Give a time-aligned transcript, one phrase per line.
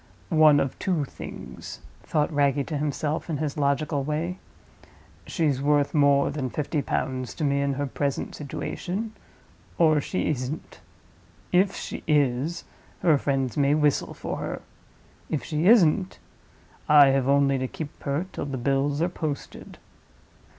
[0.29, 4.39] "One of two things," thought Wragge to himself, in his logical way.
[5.27, 9.13] "She's worth more than fifty pounds to me in her present situation,
[9.77, 10.79] or she isn't.
[11.51, 12.63] If she is,
[13.03, 14.63] her friends may whistle for her.
[15.29, 16.17] If she isn't,
[16.89, 19.77] I have only to keep her till the bills are posted."